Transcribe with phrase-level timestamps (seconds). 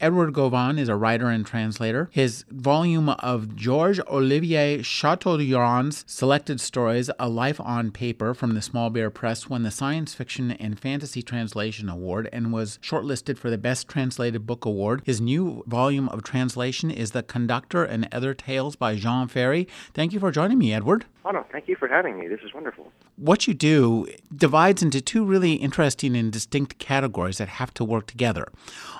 [0.00, 2.08] Edward Gauvin is a writer and translator.
[2.10, 8.88] His volume of Georges Olivier Chateaureynaud's selected stories, A Life on Paper, from the Small
[8.88, 13.58] Beer Press, won the Science Fiction and Fantasy Translation Award and was shortlisted for the
[13.58, 15.02] Best Translated Book Award.
[15.04, 19.68] His new volume of translation is The Conductor and Other Tales by Jean Ferry.
[19.92, 21.04] Thank you for joining me, Edward.
[21.24, 22.28] Oh, no, thank you for having me.
[22.28, 22.92] This is wonderful.
[23.16, 28.06] What you do divides into two really interesting and distinct categories that have to work
[28.06, 28.48] together.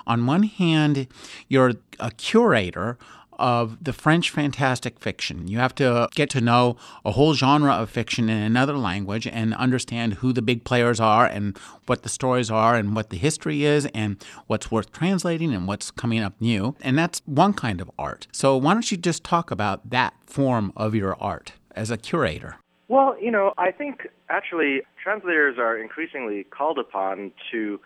[0.05, 1.07] On one hand,
[1.47, 2.97] you're a curator
[3.39, 5.47] of the French fantastic fiction.
[5.47, 9.55] You have to get to know a whole genre of fiction in another language and
[9.55, 13.63] understand who the big players are and what the stories are and what the history
[13.63, 16.75] is and what's worth translating and what's coming up new.
[16.81, 18.27] And that's one kind of art.
[18.31, 22.55] So, why don't you just talk about that form of your art as a curator?
[22.87, 27.79] Well, you know, I think actually translators are increasingly called upon to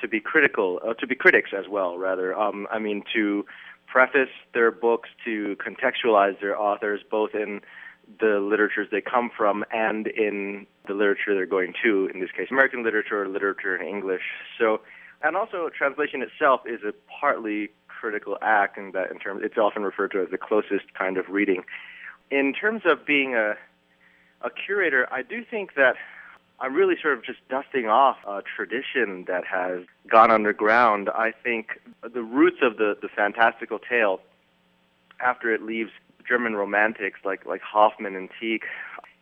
[0.00, 2.34] to be critical, uh, to be critics as well, rather.
[2.34, 3.46] Um, I mean, to
[3.86, 7.62] preface their books, to contextualize their authors, both in
[8.20, 12.48] the literatures they come from and in the literature they're going to, in this case,
[12.50, 14.22] American literature or literature in English.
[14.58, 14.80] So,
[15.22, 19.82] and also translation itself is a partly critical act in that in terms, it's often
[19.82, 21.64] referred to as the closest kind of reading.
[22.30, 23.54] In terms of being a,
[24.42, 25.94] a curator, I do think that
[26.58, 31.08] I'm really sort of just dusting off a tradition that has gone underground.
[31.10, 34.20] I think the roots of the, the fantastical tale,
[35.20, 35.90] after it leaves
[36.26, 38.62] German romantics like, like Hoffmann and Tieck,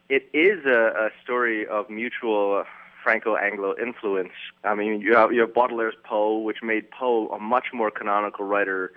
[0.09, 2.65] it is a, a story of mutual
[3.03, 4.33] Franco-Anglo influence.
[4.63, 8.47] I mean, you have, you have Baudelaire's Poe, which made Poe a much more canonical
[8.47, 8.93] writer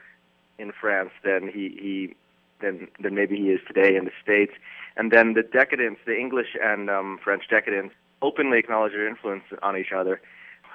[0.57, 2.15] in France than he, he
[2.61, 4.53] than than maybe he is today in the states.
[4.95, 9.77] And then the decadence, the English and um, French decadence, openly acknowledge their influence on
[9.77, 10.21] each other.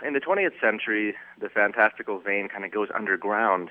[0.04, 3.70] In the 20th century, the fantastical vein kind of goes underground.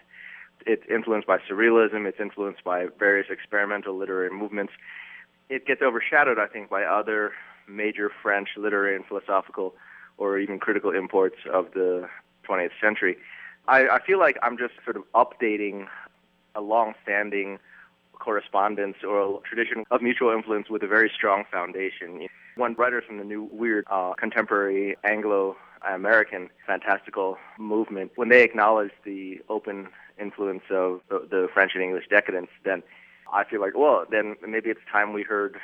[0.66, 4.74] It's influenced by surrealism, it's influenced by various experimental literary movements.
[5.50, 7.34] It gets overshadowed, I think, by other
[7.68, 9.74] major French literary and philosophical
[10.18, 12.08] or even critical imports of the
[12.48, 13.18] 20th century.
[13.68, 15.88] I, I feel like I'm just sort of updating
[16.56, 17.60] a long standing
[18.22, 22.28] correspondence or a tradition of mutual influence with a very strong foundation.
[22.56, 25.58] One writer from the new weird uh, contemporary Anglo
[25.90, 29.88] American fantastical movement, when they acknowledge the open
[30.20, 32.84] influence of the, the French and English decadence, then
[33.34, 35.58] I feel like, well, then maybe it's time we heard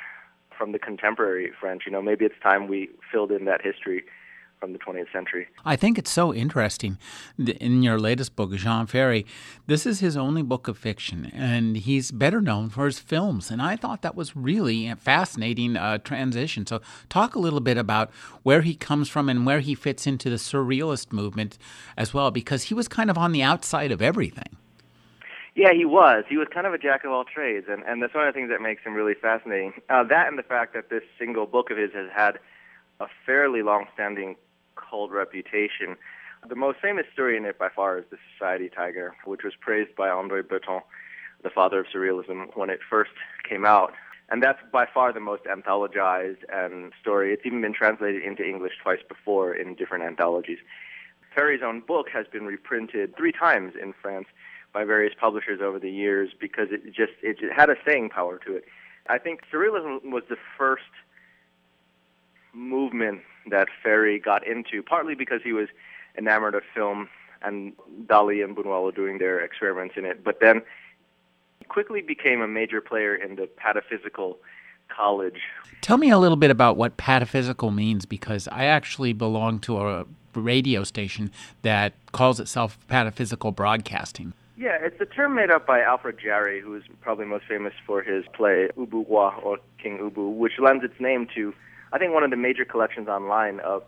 [0.56, 1.82] from the contemporary French.
[1.86, 4.04] You know, maybe it's time we filled in that history
[4.58, 5.48] from the 20th century.
[5.64, 6.98] I think it's so interesting.
[7.38, 9.26] In your latest book, Jean Ferry,
[9.66, 13.50] this is his only book of fiction, and he's better known for his films.
[13.50, 16.66] And I thought that was really a fascinating uh, transition.
[16.66, 18.10] So, talk a little bit about
[18.42, 21.58] where he comes from and where he fits into the surrealist movement
[21.96, 24.56] as well, because he was kind of on the outside of everything.
[25.58, 26.22] Yeah, he was.
[26.28, 28.38] He was kind of a jack of all trades, and, and that's one of the
[28.38, 29.72] things that makes him really fascinating.
[29.90, 32.38] Uh, that and the fact that this single book of his has had
[33.00, 34.36] a fairly long-standing
[34.88, 35.96] cult reputation.
[36.48, 39.94] The most famous story in it by far is the Society Tiger, which was praised
[39.96, 40.80] by André Breton,
[41.42, 43.10] the father of surrealism, when it first
[43.48, 43.92] came out.
[44.30, 47.32] And that's by far the most anthologized and story.
[47.32, 50.58] It's even been translated into English twice before in different anthologies.
[51.34, 54.26] Ferry's own book has been reprinted three times in France
[54.72, 58.54] by various publishers over the years because it just it had a staying power to
[58.54, 58.64] it.
[59.08, 60.82] I think surrealism was the first
[62.52, 65.68] movement that Ferry got into, partly because he was
[66.16, 67.08] enamored of film
[67.42, 67.72] and
[68.06, 70.24] Dali and Buñuel were doing their experiments in it.
[70.24, 70.62] But then
[71.60, 74.36] he quickly became a major player in the pataphysical
[74.88, 75.40] college.
[75.80, 80.06] Tell me a little bit about what pataphysical means because I actually belong to a
[80.34, 81.30] radio station
[81.62, 84.32] that calls itself pataphysical broadcasting.
[84.56, 88.02] Yeah, it's a term made up by Alfred Jarry, who is probably most famous for
[88.02, 91.54] his play Ubu Roi or King Ubu, which lends its name to
[91.92, 93.82] I think one of the major collections online of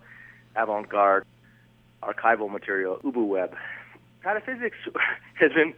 [0.56, 1.26] avant-garde
[2.02, 3.54] archival material, UbuWeb.
[4.24, 4.72] Pataphysics
[5.34, 5.74] has been,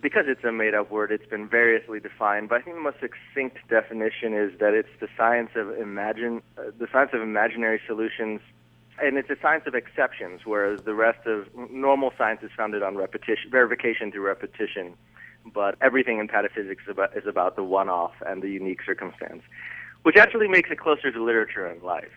[0.00, 2.48] because it's a made-up word, it's been variously defined.
[2.48, 6.70] But I think the most succinct definition is that it's the science of imagine, uh,
[6.78, 8.40] the science of imaginary solutions,
[9.02, 12.96] and it's a science of exceptions, whereas the rest of normal science is founded on
[12.96, 14.94] repetition, verification through repetition.
[15.54, 19.42] But everything in pataphysics is about, is about the one-off and the unique circumstance
[20.06, 22.12] which actually makes it closer to literature and life.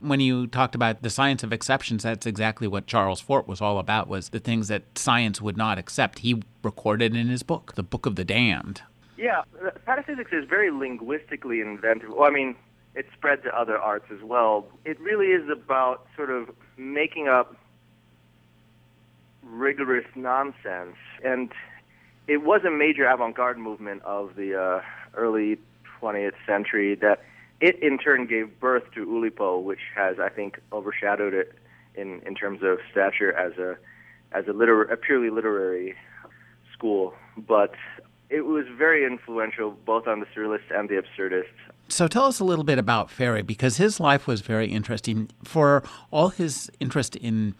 [0.00, 3.78] When you talked about the science of exceptions, that's exactly what Charles Fort was all
[3.78, 6.18] about was the things that science would not accept.
[6.18, 8.82] He recorded in his book, The Book of the Damned.
[9.16, 9.40] Yeah,
[9.86, 12.10] pataphysics is very linguistically inventive.
[12.10, 12.56] Well, I mean,
[12.94, 14.66] it spread to other arts as well.
[14.84, 17.56] It really is about sort of making up
[19.42, 20.96] rigorous nonsense.
[21.24, 21.52] And
[22.26, 24.82] it was a major avant garde movement of the uh,
[25.14, 25.58] early
[26.02, 27.22] 20th century that
[27.60, 31.54] it in turn gave birth to Oulipo, which has, I think, overshadowed it
[31.94, 33.76] in, in terms of stature as a
[34.32, 35.94] as a, liter- a purely literary
[36.72, 37.14] school.
[37.36, 37.74] But
[38.30, 41.52] it was very influential both on the surrealists and the absurdists.
[41.88, 45.28] So tell us a little bit about Ferry because his life was very interesting.
[45.44, 47.54] For all his interest in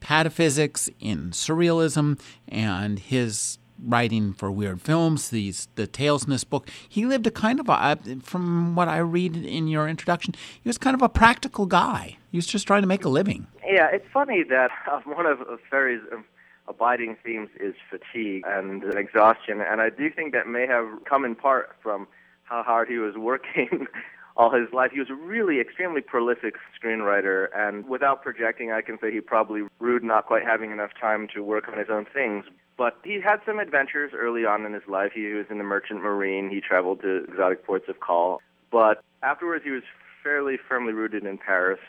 [0.00, 6.68] pataphysics, in surrealism, and his writing for weird films, these the tales in this book.
[6.88, 10.78] He lived a kind of a, from what I read in your introduction, he was
[10.78, 12.16] kind of a practical guy.
[12.30, 13.46] He was just trying to make a living.
[13.66, 15.38] Yeah, it's funny that uh, one of
[15.70, 16.24] Ferry's um,
[16.68, 21.34] abiding themes is fatigue and exhaustion, and I do think that may have come in
[21.34, 22.06] part from
[22.44, 23.86] how hard he was working
[24.36, 24.92] all his life.
[24.92, 29.62] He was a really extremely prolific screenwriter, and without projecting, I can say he probably
[29.78, 32.44] rued not quite having enough time to work on his own things.
[32.78, 35.12] But he had some adventures early on in his life.
[35.14, 36.48] He was in the merchant marine.
[36.48, 38.40] He traveled to exotic ports of call.
[38.70, 39.82] But afterwards, he was
[40.22, 41.80] fairly firmly rooted in Paris.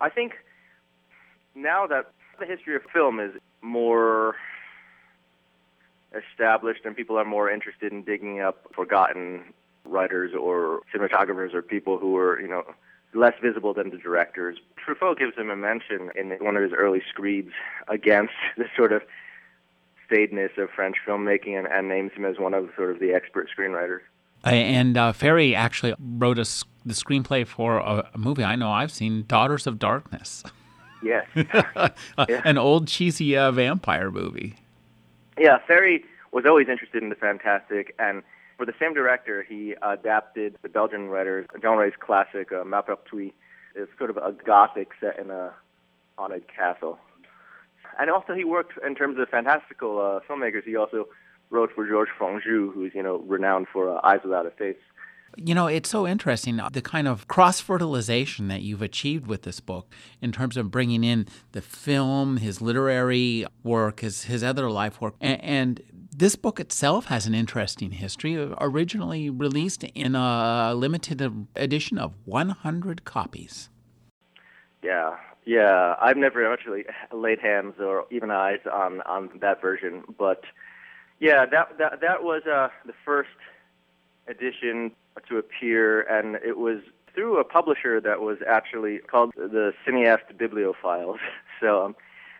[0.00, 0.32] I think
[1.54, 4.36] now that the history of film is more
[6.14, 9.44] established and people are more interested in digging up forgotten
[9.84, 12.64] writers or cinematographers or people who were, you know,
[13.14, 14.58] less visible than the directors.
[14.76, 17.50] Truffaut gives him a mention in one of his early screeds
[17.88, 19.02] against the sort of
[20.06, 23.48] staidness of French filmmaking and, and names him as one of sort of the expert
[23.56, 24.00] screenwriters.
[24.44, 26.44] And uh, Ferry actually wrote a,
[26.84, 30.42] the screenplay for a, a, movie I know I've seen, Daughters of Darkness.
[31.00, 31.26] Yes.
[31.36, 31.90] yeah.
[32.44, 34.56] An old cheesy uh, vampire movie.
[35.38, 38.22] Yeah, Ferry was always interested in the fantastic, and
[38.62, 43.32] for the same director, he adapted the Belgian writer Jean Ray's classic uh, Malpertuis.
[43.74, 45.52] It's sort of a gothic set in a
[46.16, 47.00] haunted castle.
[47.98, 50.62] And also, he worked in terms of fantastical uh, filmmakers.
[50.64, 51.08] He also
[51.50, 54.76] wrote for Georges Franju, who's you know renowned for uh, Eyes Without a Face.
[55.36, 59.42] You know, it's so interesting uh, the kind of cross fertilization that you've achieved with
[59.42, 64.70] this book in terms of bringing in the film, his literary work, his, his other
[64.70, 65.14] life work.
[65.20, 71.98] And, and this book itself has an interesting history, originally released in a limited edition
[71.98, 73.70] of 100 copies.
[74.82, 75.96] Yeah, yeah.
[76.00, 80.44] I've never actually laid hands or even eyes on, on that version, but
[81.22, 83.30] yeah, that that that was uh, the first
[84.26, 84.90] edition
[85.28, 86.80] to appear, and it was
[87.14, 91.18] through a publisher that was actually called the Cineaste Bibliophiles.
[91.60, 91.96] so, um,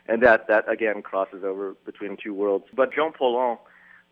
[0.07, 2.67] and that that again crosses over between two worlds.
[2.75, 3.59] But Jean Paulhan,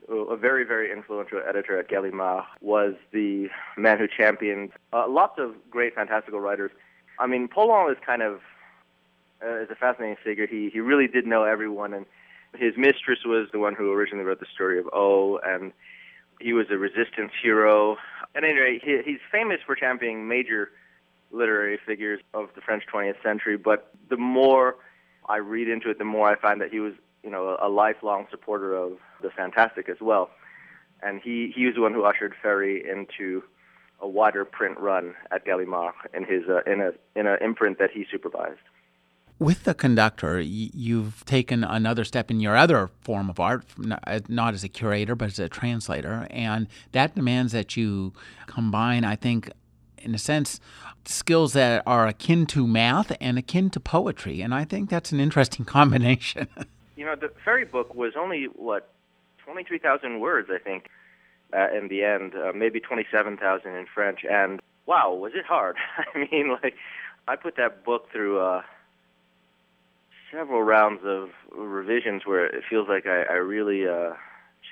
[0.09, 5.55] a very very influential editor at Gallimard, was the man who championed uh, lots of
[5.71, 6.71] great fantastical writers.
[7.19, 8.41] I mean, Paulhan is kind of
[9.43, 10.47] uh, is a fascinating figure.
[10.47, 12.07] He he really did know everyone, and
[12.55, 15.73] his mistress was the one who originally wrote the story of O, and
[16.41, 17.97] he was a resistance hero.
[18.35, 20.71] At any rate, he, he's famous for championing major
[21.33, 23.57] literary figures of the French 20th century.
[23.57, 24.77] But the more
[25.31, 28.27] I read into it, the more I find that he was, you know, a, lifelong
[28.31, 30.31] supporter of the fantastic as well.
[31.03, 33.45] And he, he was the one who ushered Ferry into
[34.01, 37.91] a wider print run at Gallimard in his uh, in a in an imprint that
[37.93, 38.61] he supervised.
[39.39, 43.65] With the conductor, you've taken another step in your other form of art,
[44.07, 46.27] uh, not as a curator, but as a translator.
[46.29, 48.13] And that demands that you
[48.47, 49.51] combine, I think,
[50.01, 50.61] in a sense,
[51.05, 54.41] skills that are akin to math and akin to poetry.
[54.41, 56.49] And I think that's an interesting combination.
[56.97, 58.93] you know, the Ferry book was only, what,
[59.45, 60.89] 23,000 words, I think,
[61.53, 64.25] uh, in the end, uh, maybe 27,000 in French.
[64.29, 65.77] And wow, was it hard?
[66.15, 66.75] I mean, like,
[67.29, 68.41] I put that book through.
[68.41, 68.63] Uh,
[70.31, 74.13] several rounds of revisions where it feels like I, I really uh,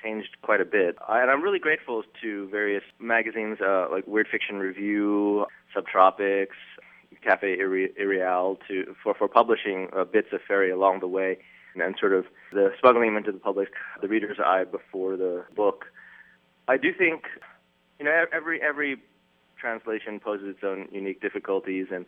[0.01, 0.97] changed quite a bit.
[1.07, 6.57] I, and I'm really grateful to various magazines uh, like Weird Fiction Review, Subtropics,
[7.23, 11.37] Cafe Irreal to for for publishing uh, bits of Ferry along the way,
[11.75, 13.69] and, sort of the smuggling them into the public,
[14.01, 15.85] the reader's eye before the book.
[16.67, 17.25] I do think,
[17.99, 18.97] you know, every every
[19.57, 22.05] translation poses its own unique difficulties, and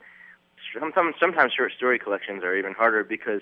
[0.79, 3.41] sometimes, sometimes short story collections are even harder because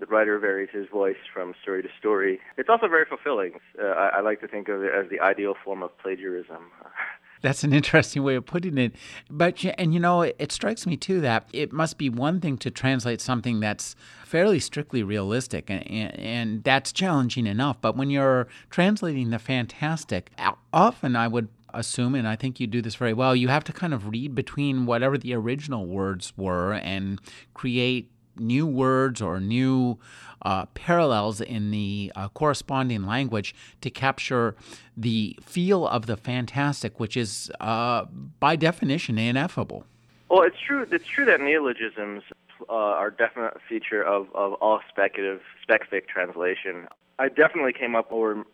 [0.00, 2.40] the writer varies his voice from story to story.
[2.56, 3.52] It's also very fulfilling.
[3.80, 6.70] Uh, I, I like to think of it as the ideal form of plagiarism.
[7.42, 8.94] That's an interesting way of putting it.
[9.30, 12.70] But and you know, it strikes me too that it must be one thing to
[12.70, 17.80] translate something that's fairly strictly realistic, and, and that's challenging enough.
[17.80, 20.30] But when you're translating the fantastic,
[20.70, 23.72] often I would assume, and I think you do this very well, you have to
[23.72, 27.18] kind of read between whatever the original words were and
[27.54, 29.98] create new words or new
[30.42, 34.56] uh, parallels in the uh, corresponding language to capture
[34.96, 38.06] the feel of the fantastic, which is uh,
[38.40, 39.84] by definition ineffable.
[40.28, 40.86] Well, it's true.
[40.90, 42.22] It's true that neologisms
[42.68, 46.86] uh, are a definite feature of, of all speculative spec-fic translation.
[47.18, 48.44] I definitely came up or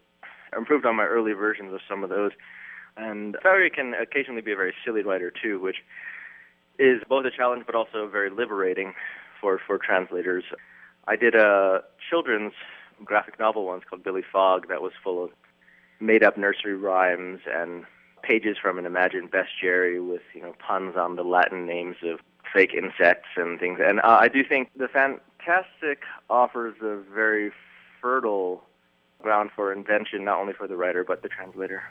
[0.57, 2.33] improved on my early versions of some of those.
[2.97, 5.77] And Ferry can occasionally be a very silly writer too, which
[6.79, 8.95] is both a challenge but also very liberating
[9.41, 10.45] for, for translators.
[11.07, 12.53] I did a children's
[13.05, 15.31] graphic novel once called Billy Fogg that was full of
[16.01, 17.85] made up nursery rhymes and
[18.23, 22.21] pages from an imagined bestiary with, you know, puns on the Latin names of
[22.53, 23.79] fake insects and things.
[23.83, 27.53] And uh, I do think the fantastic offers a very
[28.01, 28.63] fertile
[29.23, 31.83] ground for invention, not only for the writer but the translator.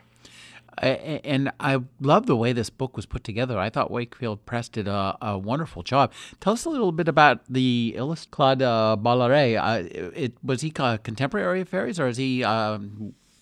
[0.77, 3.58] And I love the way this book was put together.
[3.58, 6.12] I thought Wakefield Press did a, a wonderful job.
[6.39, 9.58] Tell us a little bit about the illust Claude uh, Ballaré.
[9.58, 12.79] Uh, it, was he a contemporary of Ferry's, or is he uh,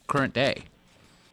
[0.08, 0.64] current day?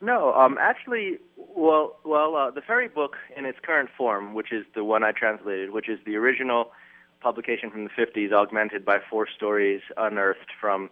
[0.00, 4.64] No, um, actually, well, well, uh, the Ferry book in its current form, which is
[4.75, 6.73] the one I translated, which is the original
[7.21, 10.88] publication from the 50s, augmented by four stories unearthed from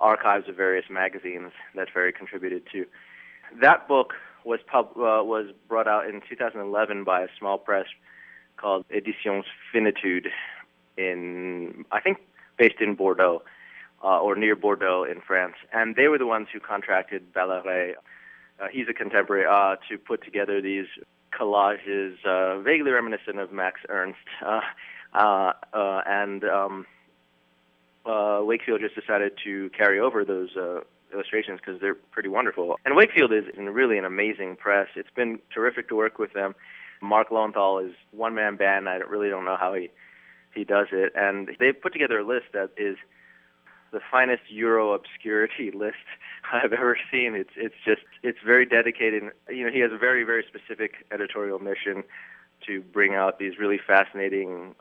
[0.00, 2.84] archives of various magazines that Ferry contributed to.
[3.60, 7.86] That book was pub, uh, was brought out in 2011 by a small press
[8.56, 10.28] called Editions Finitude
[10.96, 12.18] in I think
[12.58, 13.42] based in Bordeaux
[14.02, 17.94] uh, or near Bordeaux in France, and they were the ones who contracted Ballaré.
[18.60, 20.86] Uh, he's a contemporary uh, to put together these
[21.32, 24.60] collages uh, vaguely reminiscent of Max Ernst, uh,
[25.14, 26.86] uh, uh, and um,
[28.04, 30.80] uh, Wakefield just decided to carry over those uh,
[31.12, 32.78] illustrations because they're pretty wonderful.
[32.84, 34.88] And Wakefield is in really an amazing press.
[34.96, 36.54] It's been terrific to work with them.
[37.00, 38.88] Marc Lowenthal is one man band.
[38.88, 39.90] I really don't know how he
[40.54, 42.96] he does it, and they've put together a list that is
[43.90, 46.04] the finest Euro obscurity list
[46.52, 47.34] I've ever seen.
[47.34, 49.24] It's it's just it's very dedicated.
[49.48, 52.04] You know, he has a very very specific editorial mission
[52.66, 54.74] to bring out these really fascinating,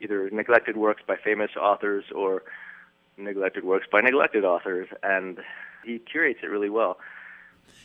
[0.00, 2.44] either neglected works by famous authors or
[3.16, 5.38] neglected works by neglected authors, and
[5.84, 6.98] he curates it really well.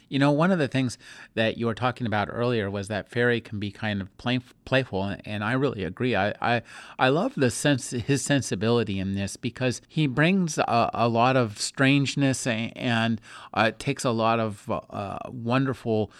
[0.09, 0.97] You know, one of the things
[1.35, 5.15] that you were talking about earlier was that Ferry can be kind of play, playful,
[5.23, 6.15] and I really agree.
[6.15, 6.61] I, I,
[6.97, 11.59] I love the sense his sensibility in this because he brings a, a lot of
[11.59, 13.21] strangeness and, and
[13.53, 16.11] uh, takes a lot of uh, wonderful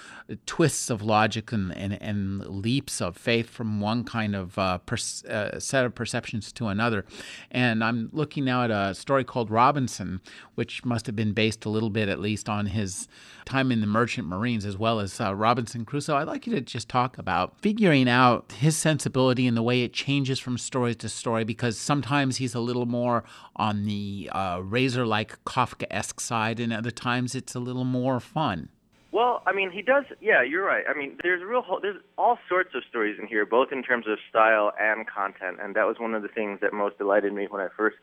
[0.45, 4.97] twists of logic and, and, and, leaps of faith from one kind of uh, per,
[5.29, 7.05] uh, set of perceptions to another.
[7.49, 10.21] And I'm looking now at a story called Robinson,
[10.55, 13.07] which must have been based a little bit, at least, on his
[13.45, 16.15] time in the Merchant Marines as well as uh, Robinson Crusoe.
[16.15, 19.93] I'd like you to just talk about figuring out his sensibility and the way it
[19.93, 23.23] changes from story to story because sometimes he's a little more
[23.55, 28.19] on the uh, razor like Kafka esque side, and other times it's a little more
[28.19, 28.69] fun.
[29.11, 30.05] Well, I mean, he does.
[30.21, 30.83] Yeah, you're right.
[30.87, 31.63] I mean, there's real.
[31.81, 35.75] There's all sorts of stories in here, both in terms of style and content, and
[35.75, 37.97] that was one of the things that most delighted me when I first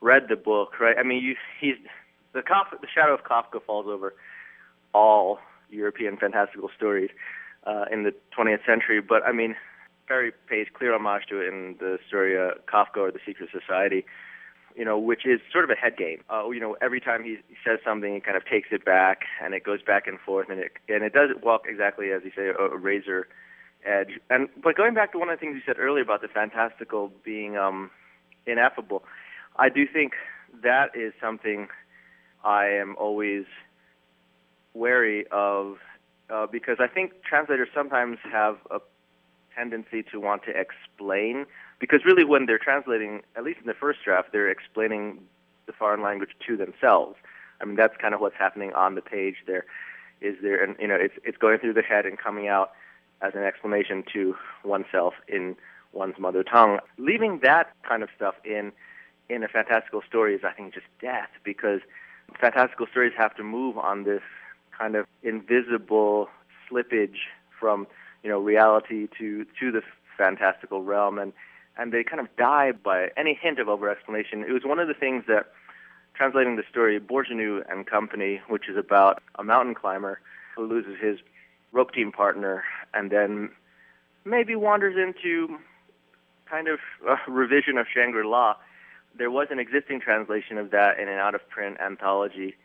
[0.00, 0.80] read the book.
[0.80, 0.96] Right?
[0.98, 1.76] I mean, you, he's
[2.32, 4.14] the Kafka, the shadow of Kafka falls over
[4.92, 5.38] all
[5.70, 7.10] European fantastical stories
[7.66, 9.00] uh, in the 20th century.
[9.00, 9.56] But I mean,
[10.08, 14.04] Ferry pays clear homage to it in the story uh, Kafka or the Secret Society.
[14.76, 16.22] You know, which is sort of a head game.
[16.32, 19.22] Uh, you know, every time he, he says something, he kind of takes it back,
[19.42, 22.30] and it goes back and forth, and it and it does walk exactly as you
[22.36, 23.26] say, a, a razor
[23.84, 24.20] edge.
[24.30, 27.10] And but going back to one of the things you said earlier about the fantastical
[27.24, 27.90] being um,
[28.46, 29.02] ineffable,
[29.56, 30.12] I do think
[30.62, 31.68] that is something
[32.44, 33.44] I am always
[34.74, 35.76] wary of
[36.30, 38.80] uh, because I think translators sometimes have a
[39.54, 41.46] tendency to want to explain
[41.80, 45.18] because really when they're translating, at least in the first draft, they're explaining
[45.66, 47.16] the foreign language to themselves.
[47.60, 49.36] I mean that's kind of what's happening on the page.
[49.46, 49.64] There
[50.20, 52.72] is there, and you know it's it's going through the head and coming out
[53.22, 54.34] as an explanation to
[54.64, 55.56] oneself in
[55.92, 56.78] one's mother tongue.
[56.98, 58.72] Leaving that kind of stuff in
[59.28, 61.80] in a fantastical story is I think just death because
[62.40, 64.22] fantastical stories have to move on this
[64.80, 66.28] kind of invisible
[66.68, 67.18] slippage
[67.58, 67.86] from
[68.22, 69.82] you know reality to to the
[70.16, 71.32] fantastical realm and
[71.76, 74.42] and they kind of die by any hint of over explanation.
[74.42, 75.52] It was one of the things that
[76.14, 80.20] translating the story Bourgneuf and Company, which is about a mountain climber
[80.56, 81.18] who loses his
[81.72, 83.50] rope team partner, and then
[84.24, 85.56] maybe wanders into
[86.50, 88.56] kind of a revision of Shangri La.
[89.16, 92.56] There was an existing translation of that in an out of print anthology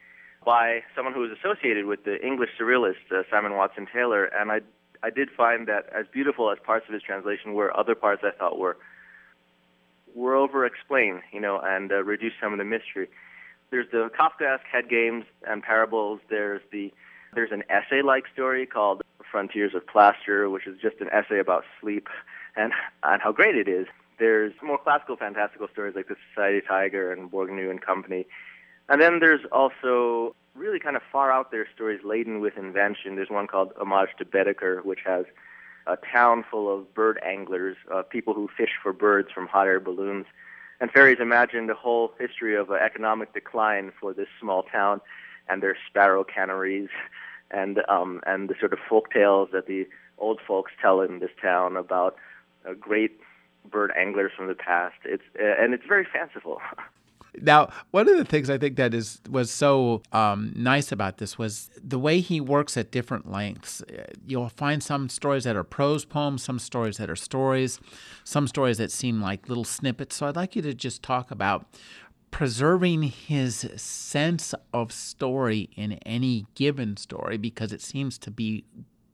[0.45, 4.61] by someone who was associated with the English surrealist uh, Simon Watson Taylor, and I
[5.03, 8.31] I did find that as beautiful as parts of his translation were, other parts I
[8.31, 8.77] thought were
[10.13, 13.09] were over explained, you know, and uh, reduced some of the mystery.
[13.69, 16.21] There's the Kafkaesque head games and parables.
[16.29, 16.93] There's the
[17.33, 22.07] there's an essay-like story called Frontiers of Plaster, which is just an essay about sleep
[22.55, 22.71] and
[23.03, 23.87] and how great it is.
[24.17, 28.25] There's more classical fantastical stories like the Society Tiger and Bourgneuf and Company.
[28.89, 33.15] And then there's also really kind of far out there stories laden with invention.
[33.15, 35.25] There's one called Homage to Baedeker, which has
[35.87, 39.79] a town full of bird anglers, uh, people who fish for birds from hot air
[39.79, 40.25] balloons.
[40.79, 45.01] And Ferry's imagined a whole history of uh, economic decline for this small town
[45.47, 46.89] and their sparrow canneries
[47.51, 49.87] and um, and the sort of folk tales that the
[50.17, 52.15] old folks tell in this town about
[52.67, 53.19] uh, great
[53.69, 54.95] bird anglers from the past.
[55.03, 56.61] It's uh, and it's very fanciful.
[57.41, 61.37] Now, one of the things I think that is was so um, nice about this
[61.37, 63.83] was the way he works at different lengths.
[64.25, 67.79] You'll find some stories that are prose poems, some stories that are stories,
[68.23, 70.15] some stories that seem like little snippets.
[70.15, 71.65] So I'd like you to just talk about
[72.31, 78.65] preserving his sense of story in any given story because it seems to be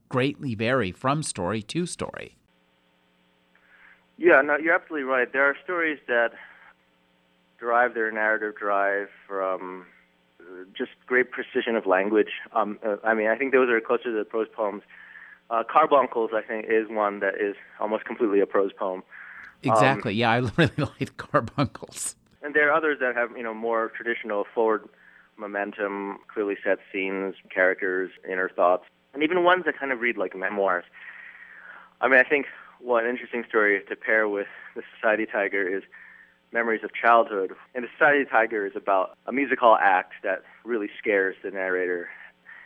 [0.09, 2.35] greatly vary from story to story.
[4.17, 5.31] Yeah, no, you're absolutely right.
[5.31, 6.31] There are stories that
[7.61, 9.85] derive their narrative drive from
[10.77, 12.31] just great precision of language.
[12.53, 14.81] Um, uh, I mean, I think those are closer to the prose poems.
[15.49, 19.03] Uh, Carbuncles, I think, is one that is almost completely a prose poem.
[19.63, 20.11] Exactly.
[20.11, 22.15] Um, yeah, I really like Carbuncles.
[22.41, 24.89] And there are others that have, you know, more traditional forward
[25.37, 30.35] momentum, clearly set scenes, characters, inner thoughts, and even ones that kind of read like
[30.35, 30.85] memoirs.
[31.99, 32.47] I mean, I think
[32.79, 35.83] one interesting story to pair with the Society Tiger is
[36.51, 37.53] memories of childhood.
[37.73, 41.35] And the Society of the Tiger is about a music hall act that really scares
[41.43, 42.09] the narrator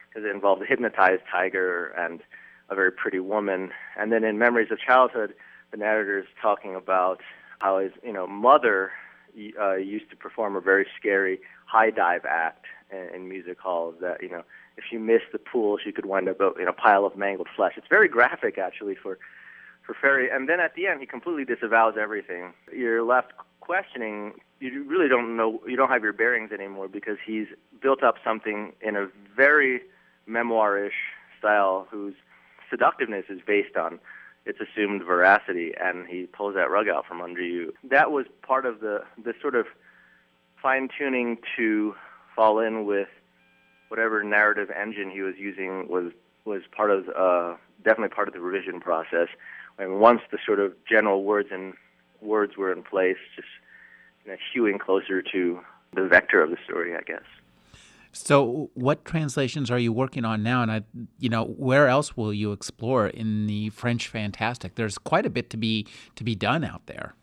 [0.10, 2.22] because it involves a hypnotized tiger and
[2.70, 3.72] a very pretty woman.
[3.98, 5.34] And then in Memories of Childhood,
[5.72, 7.22] the narrator is talking about
[7.60, 8.92] how his you know mother
[9.60, 14.22] uh, used to perform a very scary high dive act in, in music halls that
[14.22, 14.44] you know
[14.78, 17.74] if you missed the pool she could wind up in a pile of mangled flesh.
[17.78, 19.18] It's very graphic actually for
[19.86, 20.30] for Ferry.
[20.30, 22.54] And then at the end, he completely disavows everything.
[22.74, 24.34] You're left questioning.
[24.60, 25.62] You really don't know.
[25.68, 27.48] You don't have your bearings anymore because he's
[27.82, 29.82] built up something in a very
[30.28, 30.98] memoirish
[31.40, 32.16] style, whose
[32.70, 34.00] seductiveness is based on
[34.46, 37.74] its assumed veracity, and he pulls that rug out from under you.
[37.84, 39.66] That was part of the the sort of
[40.62, 41.96] fine tuning to
[42.36, 43.08] fall in with
[43.90, 46.12] whatever narrative engine he was using was
[46.46, 49.28] was part of uh, definitely part of the revision process.
[49.78, 51.74] And once the sort of general words and
[52.22, 53.48] words were in place, just
[54.24, 55.60] you know, hewing closer to
[55.94, 57.24] the vector of the story, I guess.
[58.12, 60.62] So, what translations are you working on now?
[60.62, 60.84] And I,
[61.20, 64.76] you know, where else will you explore in the French Fantastic?
[64.76, 65.86] There's quite a bit to be
[66.16, 67.16] to be done out there.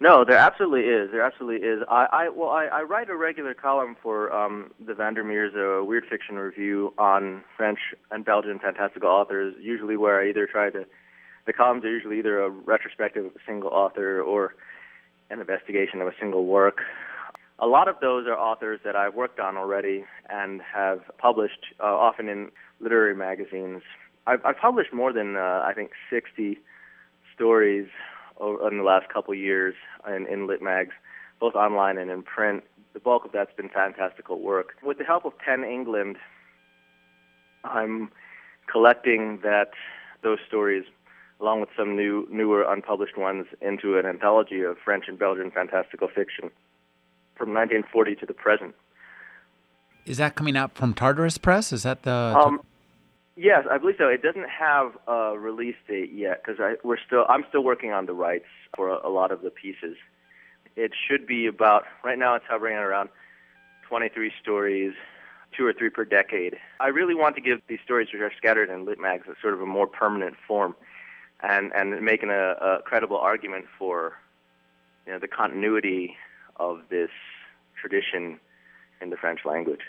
[0.00, 1.10] No, there absolutely is.
[1.10, 1.82] There absolutely is.
[1.88, 6.04] I, I well, I, I write a regular column for um, the Vandermeer's a Weird
[6.08, 7.78] Fiction Review on French
[8.10, 9.54] and Belgian fantastical authors.
[9.60, 10.86] Usually, where I either try to
[11.46, 14.54] the columns are usually either a retrospective of a single author or
[15.30, 16.78] an investigation of a single work.
[17.58, 21.84] A lot of those are authors that I've worked on already and have published, uh,
[21.84, 23.82] often in literary magazines.
[24.26, 26.58] I've, I've published more than, uh, I think, 60
[27.34, 27.88] stories
[28.38, 29.74] over, in the last couple years
[30.06, 30.94] in, in lit mags,
[31.40, 32.64] both online and in print.
[32.92, 34.74] The bulk of that's been fantastical work.
[34.82, 36.16] With the help of PEN England,
[37.64, 38.10] I'm
[38.70, 39.70] collecting that
[40.22, 40.84] those stories
[41.40, 46.08] along with some new, newer, unpublished ones, into an anthology of French and Belgian fantastical
[46.08, 46.50] fiction
[47.36, 48.74] from 1940 to the present.
[50.06, 51.72] Is that coming out from Tartarus Press?
[51.72, 52.12] Is that the?
[52.12, 52.60] Um,
[53.36, 54.08] yes, I believe so.
[54.08, 57.26] It doesn't have a release date yet because we're still.
[57.28, 58.46] I'm still working on the rights
[58.76, 59.96] for a, a lot of the pieces.
[60.76, 62.36] It should be about right now.
[62.36, 63.08] It's hovering around
[63.88, 64.92] 23 stories,
[65.56, 66.56] two or three per decade.
[66.78, 69.54] I really want to give these stories, which are scattered in lit mags, a sort
[69.54, 70.76] of a more permanent form
[71.42, 74.14] and and making a, a credible argument for
[75.06, 76.16] you know the continuity
[76.56, 77.10] of this
[77.80, 78.40] tradition
[79.00, 79.80] in the French language.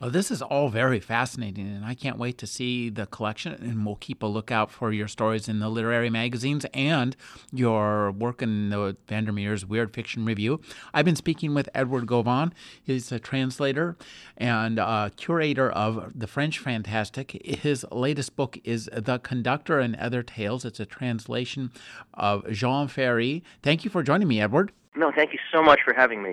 [0.00, 3.52] Well, this is all very fascinating, and I can't wait to see the collection.
[3.54, 7.16] And we'll keep a lookout for your stories in the literary magazines and
[7.52, 10.60] your work in the Vandermeer's Weird Fiction Review.
[10.94, 12.52] I've been speaking with Edward Gauvin.
[12.80, 13.96] He's a translator
[14.36, 17.32] and uh, curator of the French Fantastic.
[17.44, 20.64] His latest book is The Conductor and Other Tales.
[20.64, 21.72] It's a translation
[22.14, 23.42] of Jean Ferry.
[23.64, 24.70] Thank you for joining me, Edward.
[24.94, 26.30] No, thank you so much for having me.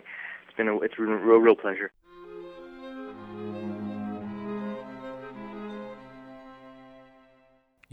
[0.48, 1.92] It's been a, it's been a real, real pleasure.